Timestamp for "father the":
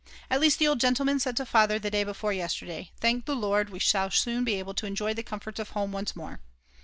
1.45-1.91